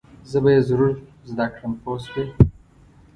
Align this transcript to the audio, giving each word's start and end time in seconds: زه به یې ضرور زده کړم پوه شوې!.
زه 0.31 0.37
به 0.43 0.49
یې 0.55 0.61
ضرور 0.67 0.93
زده 1.29 1.45
کړم 1.53 1.73
پوه 1.81 1.97
شوې!. 2.05 2.25